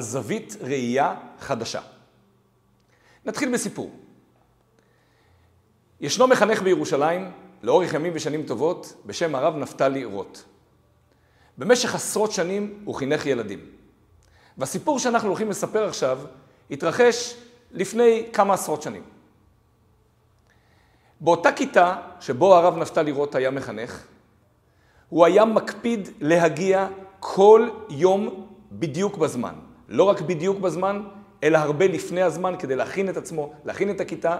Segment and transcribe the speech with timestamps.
[0.00, 1.80] זווית ראייה חדשה.
[3.24, 3.90] נתחיל בסיפור.
[6.00, 7.30] ישנו מחנך בירושלים,
[7.62, 10.38] לאורך ימים ושנים טובות, בשם הרב נפתלי רוט.
[11.58, 13.60] במשך עשרות שנים הוא חינך ילדים.
[14.58, 16.20] והסיפור שאנחנו הולכים לספר עכשיו
[16.70, 17.36] התרחש
[17.72, 19.02] לפני כמה עשרות שנים.
[21.20, 24.04] באותה כיתה שבו הרב נפתלי רוט היה מחנך,
[25.08, 26.88] הוא היה מקפיד להגיע
[27.20, 29.54] כל יום בדיוק בזמן.
[29.88, 31.02] לא רק בדיוק בזמן,
[31.42, 34.38] אלא הרבה לפני הזמן כדי להכין את עצמו, להכין את הכיתה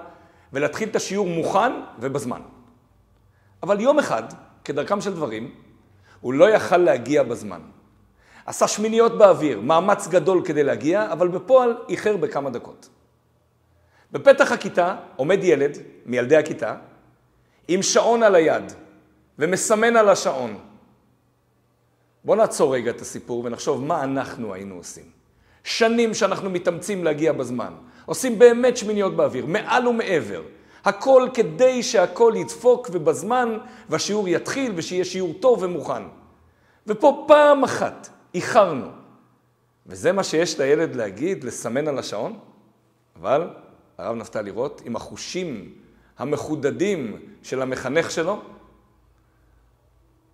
[0.53, 2.41] ולהתחיל את השיעור מוכן ובזמן.
[3.63, 4.23] אבל יום אחד,
[4.65, 5.55] כדרכם של דברים,
[6.21, 7.61] הוא לא יכל להגיע בזמן.
[8.47, 12.89] עשה שמיניות באוויר, מאמץ גדול כדי להגיע, אבל בפועל איחר בכמה דקות.
[14.13, 16.75] בפתח הכיתה עומד ילד מילדי הכיתה
[17.69, 18.73] עם שעון על היד
[19.39, 20.59] ומסמן על השעון.
[22.25, 25.16] בואו נעצור רגע את הסיפור ונחשוב מה אנחנו היינו עושים.
[25.67, 27.73] שנים שאנחנו מתאמצים להגיע בזמן.
[28.05, 30.43] עושים באמת שמיניות באוויר, מעל ומעבר.
[30.85, 36.03] הכל כדי שהכל ידפוק ובזמן, והשיעור יתחיל ושיהיה שיעור טוב ומוכן.
[36.87, 38.87] ופה פעם אחת איחרנו.
[39.87, 42.39] וזה מה שיש לילד להגיד, לסמן על השעון?
[43.17, 43.51] אבל
[43.99, 45.75] הרב נפתלי רוט, עם החושים
[46.19, 48.43] המחודדים של המחנך שלו,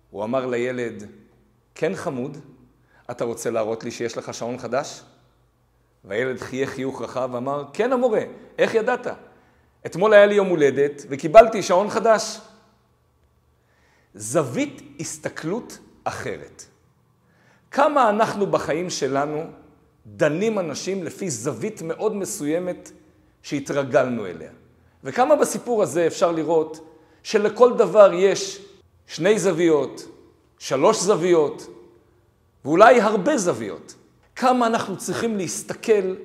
[0.09, 1.03] הוא אמר לילד,
[1.75, 2.37] כן חמוד,
[3.11, 5.03] אתה רוצה להראות לי שיש לך שעון חדש?
[6.05, 8.21] והילד חייך חיוך רחב ואמר, כן המורה,
[8.57, 9.07] איך ידעת?
[9.85, 12.39] אתמול היה לי יום הולדת וקיבלתי שעון חדש.
[14.15, 16.65] זווית הסתכלות אחרת.
[17.71, 19.43] כמה אנחנו בחיים שלנו
[20.05, 22.91] דנים אנשים לפי זווית מאוד מסוימת
[23.41, 24.51] שהתרגלנו אליה.
[25.03, 26.89] וכמה בסיפור הזה אפשר לראות
[27.23, 28.65] שלכל דבר יש
[29.07, 30.01] שני זוויות,
[30.59, 31.67] שלוש זוויות,
[32.65, 33.95] ואולי הרבה זוויות.
[34.35, 36.15] כמה אנחנו צריכים להסתכל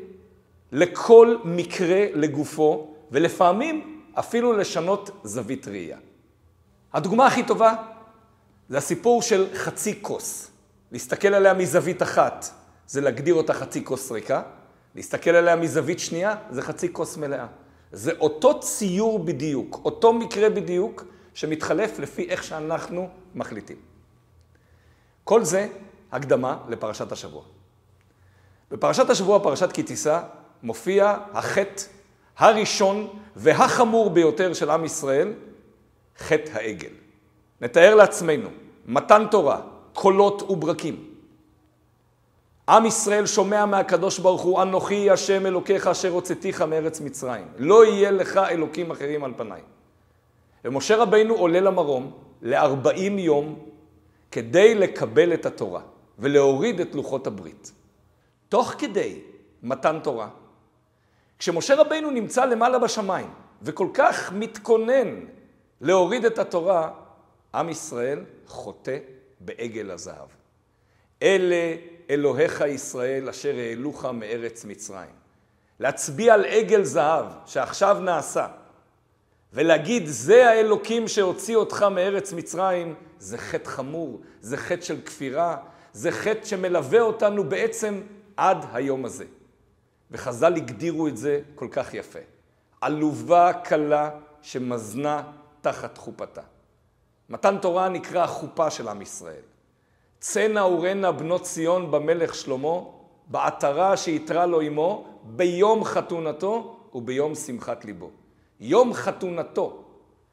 [0.72, 5.98] לכל מקרה לגופו, ולפעמים אפילו לשנות זווית ראייה.
[6.92, 7.74] הדוגמה הכי טובה
[8.68, 10.50] זה הסיפור של חצי כוס.
[10.92, 12.50] להסתכל עליה מזווית אחת
[12.86, 14.42] זה להגדיר אותה חצי כוס ריקה,
[14.94, 17.46] להסתכל עליה מזווית שנייה זה חצי כוס מלאה.
[17.92, 21.04] זה אותו ציור בדיוק, אותו מקרה בדיוק,
[21.34, 23.76] שמתחלף לפי איך שאנחנו מחליטים.
[25.24, 25.68] כל זה
[26.12, 27.42] הקדמה לפרשת השבוע.
[28.70, 30.20] בפרשת השבוע, פרשת כי תישא,
[30.62, 31.82] מופיע החטא
[32.38, 35.32] הראשון והחמור ביותר של עם ישראל,
[36.18, 36.92] חטא העגל.
[37.60, 38.48] נתאר לעצמנו,
[38.86, 39.60] מתן תורה,
[39.92, 41.04] קולות וברקים.
[42.68, 47.46] עם ישראל שומע מהקדוש ברוך הוא, אנוכי השם אלוקיך אשר הוצאתיך מארץ מצרים.
[47.56, 49.60] לא יהיה לך אלוקים אחרים על פניי.
[50.64, 52.10] ומשה רבינו עולה למרום
[52.42, 53.58] לארבעים יום
[54.30, 55.80] כדי לקבל את התורה
[56.18, 57.72] ולהוריד את לוחות הברית.
[58.48, 59.20] תוך כדי
[59.62, 60.28] מתן תורה,
[61.38, 63.30] כשמשה רבינו נמצא למעלה בשמיים
[63.62, 65.24] וכל כך מתכונן
[65.80, 66.90] להוריד את התורה,
[67.54, 68.98] עם ישראל חוטא
[69.40, 70.28] בעגל הזהב.
[71.22, 71.76] אלה
[72.10, 75.18] אלוהיך ישראל אשר העלוך מארץ מצרים.
[75.80, 78.46] להצביע על עגל זהב שעכשיו נעשה,
[79.52, 85.56] ולהגיד זה האלוקים שהוציא אותך מארץ מצרים, זה חטא חמור, זה חטא של כפירה,
[85.92, 88.00] זה חטא שמלווה אותנו בעצם
[88.38, 89.24] עד היום הזה.
[90.10, 92.18] וחז"ל הגדירו את זה כל כך יפה.
[92.80, 94.10] עלובה קלה
[94.42, 95.22] שמזנה
[95.60, 96.40] תחת חופתה.
[97.28, 99.42] מתן תורה נקרא החופה של עם ישראל.
[100.20, 102.78] צאנה ורנה בנות ציון במלך שלמה,
[103.26, 108.10] בעטרה שיתרה לו עמו, ביום חתונתו וביום שמחת ליבו.
[108.60, 109.84] יום חתונתו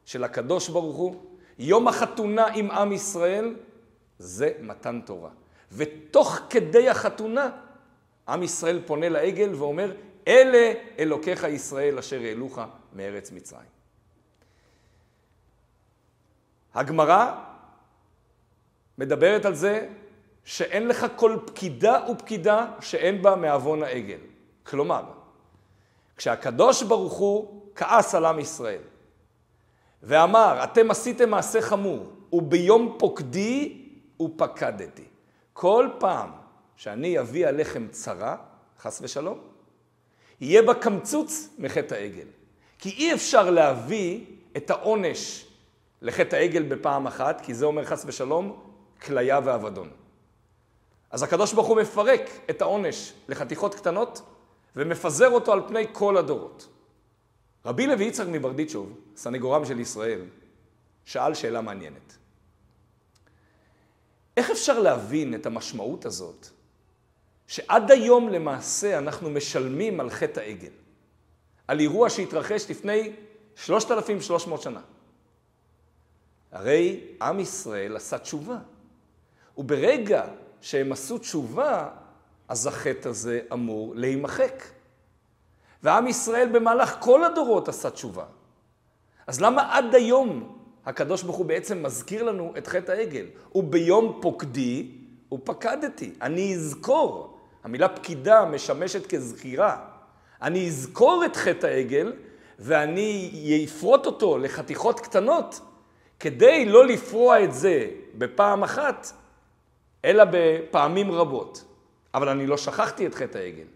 [0.04, 1.16] של הקדוש ברוך הוא,
[1.58, 3.54] יום החתונה עם עם ישראל,
[4.18, 5.30] זה מתן תורה.
[5.72, 7.50] ותוך כדי החתונה
[8.28, 9.92] עם ישראל פונה לעגל ואומר,
[10.28, 12.58] אלה אלוקיך ישראל אשר העלוך
[12.92, 13.76] מארץ מצרים.
[16.74, 17.34] הגמרא
[18.98, 19.88] מדברת על זה
[20.44, 24.18] שאין לך כל פקידה ופקידה שאין בה מעוון העגל.
[24.62, 25.02] כלומר,
[26.16, 28.82] כשהקדוש ברוך הוא כעס על עם ישראל
[30.02, 33.88] ואמר, אתם עשיתם מעשה חמור, וביום פוקדי
[34.22, 35.04] ופקדתי.
[35.52, 36.30] כל פעם
[36.76, 38.36] שאני אביא עליכם צרה,
[38.78, 39.40] חס ושלום,
[40.40, 42.26] יהיה בה קמצוץ מחטא העגל.
[42.78, 44.24] כי אי אפשר להביא
[44.56, 45.46] את העונש
[46.02, 48.60] לחטא העגל בפעם אחת, כי זה אומר חס ושלום,
[49.02, 49.90] כליה ואבדון.
[51.10, 54.22] אז הקדוש ברוך הוא מפרק את העונש לחתיכות קטנות
[54.76, 56.68] ומפזר אותו על פני כל הדורות.
[57.64, 60.20] רבי לוי יצחק מברדיצ'וב, סנגורם של ישראל,
[61.04, 62.16] שאל שאלה מעניינת.
[64.36, 66.48] איך אפשר להבין את המשמעות הזאת
[67.46, 70.70] שעד היום למעשה אנחנו משלמים על חטא העגל,
[71.68, 73.12] על אירוע שהתרחש לפני
[73.56, 74.80] 3,300 שנה.
[76.52, 78.58] הרי עם ישראל עשה תשובה,
[79.56, 80.24] וברגע
[80.60, 81.88] שהם עשו תשובה,
[82.48, 84.62] אז החטא הזה אמור להימחק.
[85.82, 88.24] ועם ישראל במהלך כל הדורות עשה תשובה.
[89.26, 93.26] אז למה עד היום הקדוש ברוך הוא בעצם מזכיר לנו את חטא העגל?
[93.54, 94.90] וביום פוקדי
[95.32, 96.12] ופקדתי.
[96.22, 97.35] אני אזכור.
[97.66, 99.78] המילה פקידה משמשת כזכירה.
[100.42, 102.12] אני אזכור את חטא העגל
[102.58, 105.60] ואני אפרוט אותו לחתיכות קטנות
[106.20, 109.12] כדי לא לפרוע את זה בפעם אחת,
[110.04, 111.64] אלא בפעמים רבות.
[112.14, 113.66] אבל אני לא שכחתי את חטא העגל.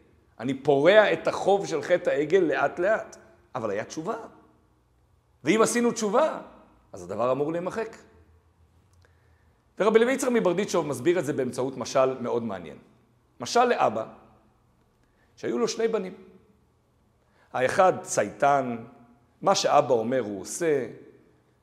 [0.40, 3.16] אני פורע את החוב של חטא העגל לאט לאט.
[3.54, 4.16] אבל היה תשובה.
[5.44, 6.40] ואם עשינו תשובה,
[6.92, 7.96] אז הדבר אמור להימחק.
[9.78, 12.76] ורבי לוי יצחק מברדיצ'וב מסביר את זה באמצעות משל מאוד מעניין.
[13.40, 14.06] משל לאבא,
[15.36, 16.14] שהיו לו שני בנים.
[17.52, 18.76] האחד צייתן,
[19.42, 20.86] מה שאבא אומר הוא עושה,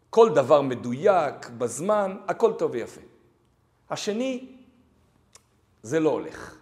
[0.10, 3.02] כל דבר מדויק, בזמן, הכל טוב ויפה.
[3.90, 4.56] השני,
[5.84, 6.58] זה לא הולך.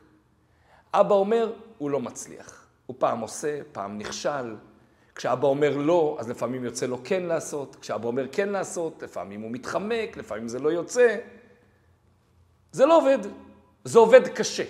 [0.93, 2.67] אבא אומר, הוא לא מצליח.
[2.85, 4.55] הוא פעם עושה, פעם נכשל.
[5.15, 7.75] כשאבא אומר לא, אז לפעמים יוצא לו כן לעשות.
[7.75, 11.17] כשאבא אומר כן לעשות, לפעמים הוא מתחמק, לפעמים זה לא יוצא.
[12.71, 13.17] זה לא עובד.
[13.83, 14.63] זה עובד קשה.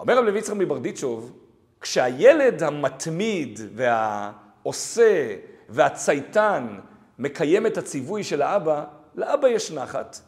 [0.00, 1.32] אומר רב לוי יצחק מברדיצ'וב,
[1.80, 5.36] כשהילד המתמיד והעושה
[5.68, 6.78] והצייתן
[7.18, 10.20] מקיים את הציווי של האבא, לאבא יש נחת,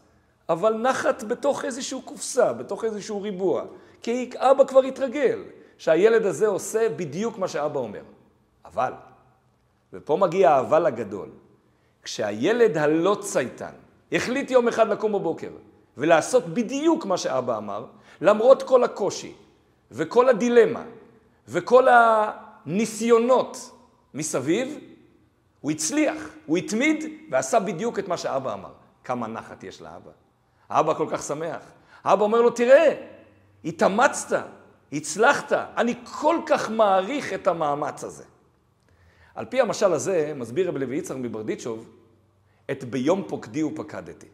[0.48, 3.64] אבל נחת בתוך איזושהי קופסה, בתוך איזשהו ריבוע.
[4.02, 5.42] כי אבא כבר התרגל
[5.78, 8.02] שהילד הזה עושה בדיוק מה שאבא אומר.
[8.64, 8.92] אבל,
[9.92, 11.28] ופה מגיע האבל הגדול,
[12.02, 13.72] כשהילד הלא צייתן
[14.12, 15.50] החליט יום אחד לקום בבוקר
[15.96, 17.84] ולעשות בדיוק מה שאבא אמר,
[18.20, 19.34] למרות כל הקושי
[19.92, 20.84] וכל הדילמה
[21.48, 23.70] וכל הניסיונות
[24.14, 24.78] מסביב,
[25.60, 28.72] הוא הצליח, הוא התמיד ועשה בדיוק את מה שאבא אמר.
[29.04, 30.10] כמה נחת יש לאבא.
[30.68, 31.62] האבא כל כך שמח.
[32.04, 33.06] האבא אומר לו, תראה,
[33.64, 34.46] התאמצת,
[34.92, 38.24] הצלחת, אני כל כך מעריך את המאמץ הזה.
[39.34, 41.90] על פי המשל הזה, מסביר רב לוי יצחק מברדיצ'וב,
[42.70, 44.26] את ביום פוקדי ופקדתי.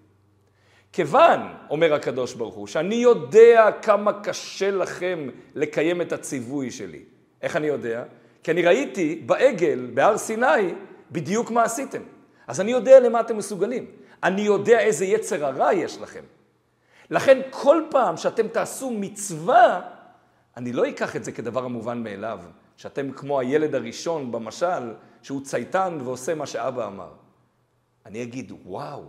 [0.92, 1.40] כיוון,
[1.70, 7.02] אומר הקדוש ברוך הוא, שאני יודע כמה קשה לכם לקיים את הציווי שלי.
[7.42, 8.04] איך אני יודע?
[8.42, 10.74] כי אני ראיתי בעגל, בהר סיני,
[11.10, 12.02] בדיוק מה עשיתם.
[12.46, 13.86] אז אני יודע למה אתם מסוגלים.
[14.22, 16.22] אני יודע איזה יצר הרע יש לכם.
[17.10, 19.80] לכן כל פעם שאתם תעשו מצווה,
[20.56, 22.38] אני לא אקח את זה כדבר המובן מאליו,
[22.76, 27.10] שאתם כמו הילד הראשון במשל, שהוא צייתן ועושה מה שאבא אמר.
[28.06, 29.04] אני אגיד, וואו,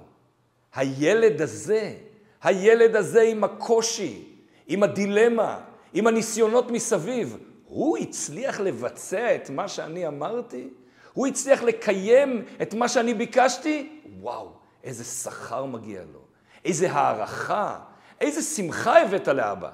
[0.75, 1.95] הילד הזה,
[2.42, 4.24] הילד הזה עם הקושי,
[4.68, 5.60] עם הדילמה,
[5.94, 10.69] עם הניסיונות מסביב, הוא הצליח לבצע את מה שאני אמרתי?
[11.13, 14.01] הוא הצליח לקיים את מה שאני ביקשתי?
[14.19, 14.51] וואו,
[14.83, 16.19] איזה שכר מגיע לו,
[16.66, 17.80] איזה הערכה,
[18.21, 19.69] איזה שמחה הבאת לאבא.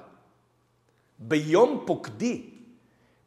[1.18, 2.50] ביום פוקדי,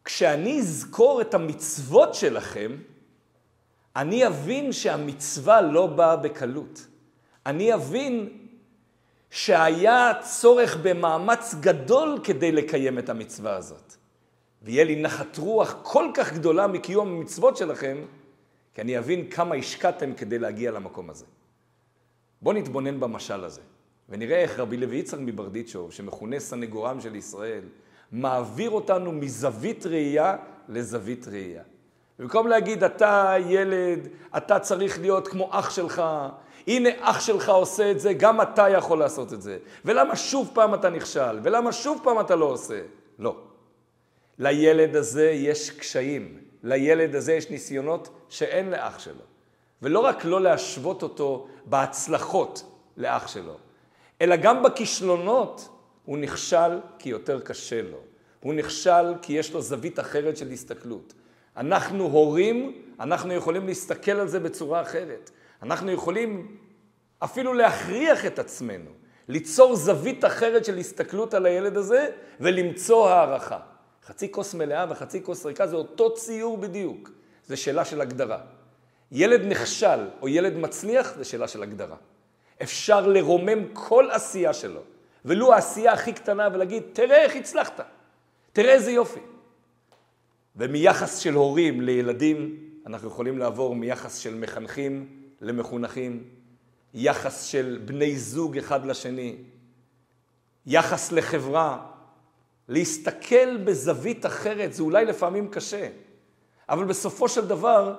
[0.05, 2.77] כשאני אזכור את המצוות שלכם,
[3.95, 6.87] אני אבין שהמצווה לא באה בקלות.
[7.49, 8.29] אני אבין
[9.29, 13.95] שהיה צורך במאמץ גדול כדי לקיים את המצווה הזאת.
[14.61, 17.97] ויהיה לי נחת רוח כל כך גדולה מקיום המצוות שלכם,
[18.73, 21.25] כי אני אבין כמה השקעתם כדי להגיע למקום הזה.
[22.41, 23.61] בואו נתבונן במשל הזה,
[24.09, 27.63] ונראה איך רבי לוי יצחק מברדיצ'וב, שמכונה סנגורם של ישראל,
[28.11, 30.35] מעביר אותנו מזווית ראייה
[30.67, 31.63] לזווית ראייה.
[32.19, 36.03] במקום להגיד, אתה ילד, אתה צריך להיות כמו אח שלך,
[36.69, 39.57] הנה אח שלך עושה את זה, גם אתה יכול לעשות את זה.
[39.85, 41.39] ולמה שוב פעם אתה נכשל?
[41.43, 42.81] ולמה שוב פעם אתה לא עושה?
[43.19, 43.35] לא.
[44.39, 49.23] לילד הזה יש קשיים, לילד הזה יש ניסיונות שאין לאח שלו.
[49.81, 52.63] ולא רק לא להשוות אותו בהצלחות
[52.97, 53.57] לאח שלו,
[54.21, 55.69] אלא גם בכישלונות
[56.05, 57.97] הוא נכשל כי יותר קשה לו.
[58.39, 61.13] הוא נכשל כי יש לו זווית אחרת של הסתכלות.
[61.57, 65.31] אנחנו הורים, אנחנו יכולים להסתכל על זה בצורה אחרת.
[65.63, 66.57] אנחנו יכולים
[67.19, 68.91] אפילו להכריח את עצמנו,
[69.27, 72.07] ליצור זווית אחרת של הסתכלות על הילד הזה
[72.39, 73.59] ולמצוא הערכה.
[74.05, 77.09] חצי כוס מלאה וחצי כוס ריקה זה אותו ציור בדיוק.
[77.47, 78.39] זה שאלה של הגדרה.
[79.11, 81.95] ילד נכשל או ילד מצליח זה שאלה של הגדרה.
[82.61, 84.81] אפשר לרומם כל עשייה שלו,
[85.25, 87.81] ולו העשייה הכי קטנה ולהגיד, תראה איך הצלחת,
[88.53, 89.19] תראה איזה יופי.
[90.55, 95.07] ומיחס של הורים לילדים, אנחנו יכולים לעבור מיחס של מחנכים
[95.41, 96.23] למחונכים,
[96.93, 99.35] יחס של בני זוג אחד לשני,
[100.65, 101.85] יחס לחברה,
[102.67, 105.89] להסתכל בזווית אחרת, זה אולי לפעמים קשה,
[106.69, 107.95] אבל בסופו של דבר,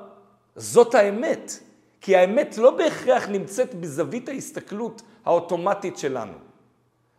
[0.56, 1.52] זאת האמת.
[2.00, 6.32] כי האמת לא בהכרח נמצאת בזווית ההסתכלות האוטומטית שלנו.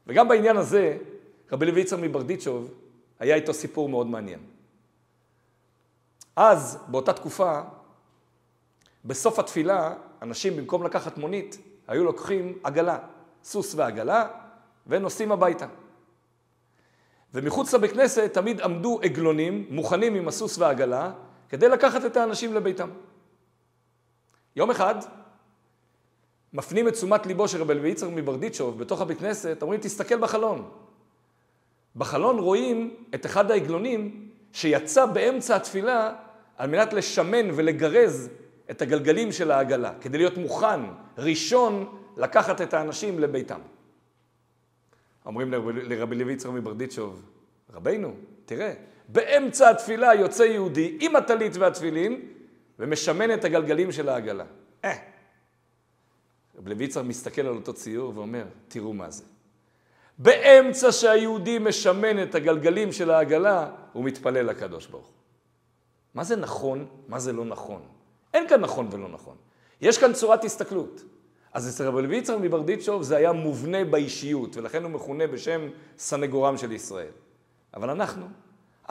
[0.08, 0.98] וגם בעניין הזה,
[1.52, 2.74] רבי לוי יצר מברדיצ'וב,
[3.20, 4.40] היה איתו סיפור מאוד מעניין.
[6.36, 7.62] אז, באותה תקופה,
[9.06, 12.98] בסוף התפילה, אנשים במקום לקחת מונית, היו לוקחים עגלה,
[13.44, 14.28] סוס ועגלה,
[14.88, 15.68] ונוסעים הביתה.
[17.34, 21.12] ומחוץ לבית כנסת תמיד עמדו עגלונים, מוכנים עם הסוס והעגלה,
[21.50, 22.90] כדי לקחת את האנשים לביתם.
[24.56, 24.96] יום אחד,
[26.54, 30.70] מפנים את תשומת ליבו של רבי לוי מברדיצ'וב בתוך הבית כנסת, אומרים, תסתכל בחלון.
[31.96, 36.14] בחלון רואים את אחד העגלונים שיצא באמצע התפילה
[36.58, 38.30] על מנת לשמן ולגרז
[38.72, 40.80] את הגלגלים של העגלה, כדי להיות מוכן,
[41.18, 43.60] ראשון, לקחת את האנשים לביתם.
[45.26, 47.26] אומרים לרבי לוי יצחק מברדיצ'וב,
[47.74, 48.14] רבינו,
[48.46, 48.74] תראה,
[49.08, 52.22] באמצע התפילה יוצא יהודי עם הטלית והתפילין
[52.80, 54.46] ומשמן את הגלגלים של העגלה.
[54.86, 54.96] אה.
[56.58, 59.24] רבי לוי יצחק מסתכל על אותו ציור ואומר, תראו מה זה.
[60.18, 65.14] באמצע שהיהודי משמן את הגלגלים של העגלה, הוא מתפלל לקדוש ברוך הוא.
[66.14, 67.82] מה זה נכון, מה זה לא נכון?
[68.34, 69.36] אין כאן נכון ולא נכון.
[69.82, 71.04] יש כאן צורת הסתכלות.
[71.54, 76.58] אז אצל רבי לוי יצחק מברדיצ'וב זה היה מובנה באישיות, ולכן הוא מכונה בשם סנגורם
[76.58, 77.12] של ישראל.
[77.74, 78.26] אבל אנחנו,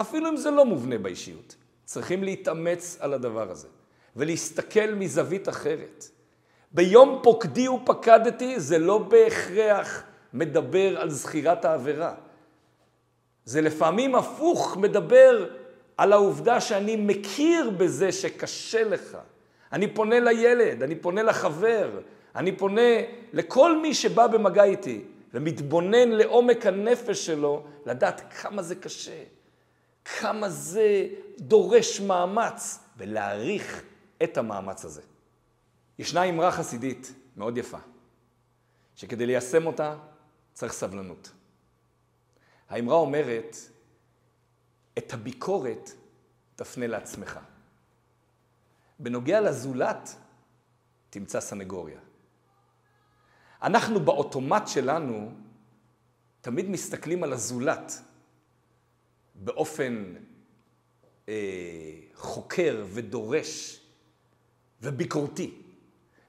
[0.01, 3.69] אפילו אם זה לא מובנה באישיות, צריכים להתאמץ על הדבר הזה,
[4.17, 6.05] ולהסתכל מזווית אחרת.
[6.73, 10.03] ביום פוקדי ופקדתי זה לא בהכרח
[10.35, 12.15] מדבר על זכירת העבירה.
[13.45, 15.51] זה לפעמים הפוך, מדבר
[16.01, 19.19] על העובדה שאני מכיר בזה שקשה לך.
[19.73, 22.01] אני פונה לילד, אני פונה לחבר,
[22.37, 22.91] אני פונה
[23.33, 25.05] לכל מי שבא במגע איתי
[25.35, 29.23] ומתבונן לעומק הנפש שלו, לדעת כמה זה קשה,
[30.05, 31.07] כמה זה
[31.39, 33.83] דורש מאמץ, ולהעריך
[34.23, 35.03] את המאמץ הזה.
[35.99, 37.79] ישנה אמרה חסידית מאוד יפה,
[38.97, 39.97] שכדי ליישם אותה
[40.53, 41.31] צריך סבלנות.
[42.69, 43.57] האמרה אומרת,
[44.99, 45.91] את הביקורת
[46.57, 47.39] תפנה לעצמך.
[48.99, 50.17] בנוגע לזולת,
[51.11, 52.01] תמצא סנגוריה.
[53.63, 55.33] אנחנו באוטומט שלנו
[56.41, 57.93] תמיד מסתכלים על הזולת
[59.35, 60.15] באופן
[61.29, 61.35] אה,
[62.15, 63.81] חוקר ודורש
[64.83, 65.63] וביקורתי.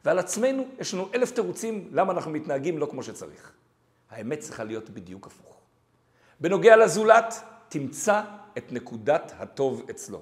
[0.06, 3.52] ועל עצמנו יש לנו אלף תירוצים למה אנחנו מתנהגים לא כמו שצריך.
[4.10, 5.62] האמת צריכה להיות בדיוק הפוך.
[6.40, 7.34] בנוגע לזולת,
[7.70, 8.24] תמצא
[8.58, 10.22] את נקודת הטוב אצלו.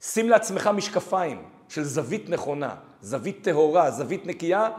[0.00, 4.70] שים לעצמך משקפיים של זווית נכונה, זווית טהורה, זווית נקייה,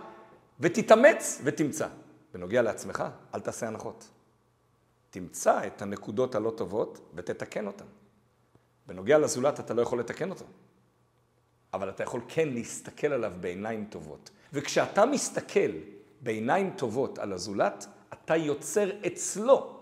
[0.59, 1.87] ותתאמץ ותמצא.
[2.33, 3.03] בנוגע לעצמך,
[3.35, 4.09] אל תעשה הנחות.
[5.09, 7.85] תמצא את הנקודות הלא טובות ותתקן אותן.
[8.87, 10.45] בנוגע לזולת אתה לא יכול לתקן אותו,
[11.73, 14.29] אבל אתה יכול כן להסתכל עליו בעיניים טובות.
[14.53, 15.71] וכשאתה מסתכל
[16.21, 19.79] בעיניים טובות על הזולת, אתה יוצר אצלו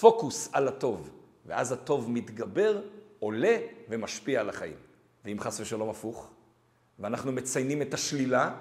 [0.00, 1.10] פוקוס על הטוב,
[1.48, 2.80] ואז הטוב מתגבר,
[3.18, 3.56] עולה
[3.88, 4.76] ומשפיע על החיים.
[5.24, 6.30] ואם חס ושלום הפוך,
[6.98, 8.54] ואנחנו מציינים את השלילה,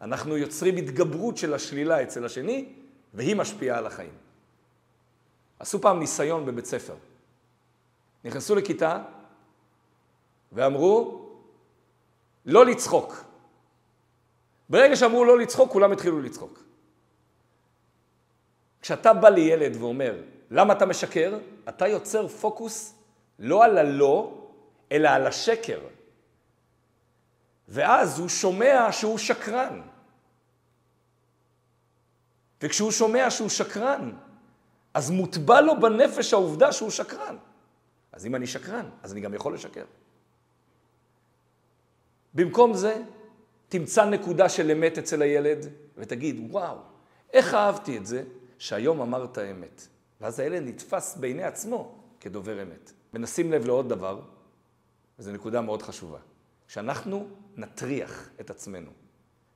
[0.00, 2.72] אנחנו יוצרים התגברות של השלילה אצל השני,
[3.14, 4.12] והיא משפיעה על החיים.
[5.58, 6.94] עשו פעם ניסיון בבית ספר.
[8.24, 9.02] נכנסו לכיתה
[10.52, 11.28] ואמרו,
[12.46, 13.24] לא לצחוק.
[14.68, 16.62] ברגע שאמרו לא לצחוק, כולם התחילו לצחוק.
[18.82, 21.38] כשאתה בא לילד ואומר, למה אתה משקר?
[21.68, 22.94] אתה יוצר פוקוס
[23.38, 24.48] לא על הלא,
[24.92, 25.80] אלא על השקר.
[27.68, 29.80] ואז הוא שומע שהוא שקרן.
[32.62, 34.12] וכשהוא שומע שהוא שקרן,
[34.94, 37.36] אז מוטבע לו בנפש העובדה שהוא שקרן.
[38.12, 39.84] אז אם אני שקרן, אז אני גם יכול לשקר.
[42.34, 43.02] במקום זה,
[43.68, 46.76] תמצא נקודה של אמת אצל הילד ותגיד, וואו,
[47.32, 48.24] איך אהבתי את זה
[48.58, 49.88] שהיום אמרת אמת.
[50.20, 52.92] ואז הילד נתפס בעיני עצמו כדובר אמת.
[53.14, 54.20] ונשים לב לעוד דבר,
[55.18, 56.18] וזו נקודה מאוד חשובה.
[56.68, 58.90] כשאנחנו נטריח את עצמנו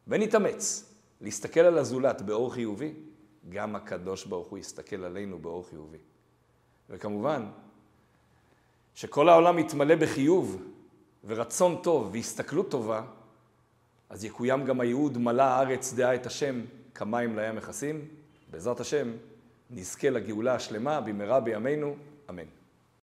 [0.09, 2.95] ונתאמץ להסתכל על הזולת באור חיובי,
[3.49, 5.99] גם הקדוש ברוך הוא יסתכל עלינו באור חיובי.
[6.91, 7.51] וכמובן,
[8.95, 10.63] שכל העולם יתמלא בחיוב
[11.25, 13.05] ורצון טוב והסתכלות טובה,
[14.11, 16.61] אז יקוים גם הייעוד מלא הארץ דעה את השם
[16.95, 18.09] כמים לים מכסים.
[18.51, 19.13] בעזרת השם
[19.73, 21.97] נזכה לגאולה השלמה במהרה בימינו,
[22.31, 22.62] אמן.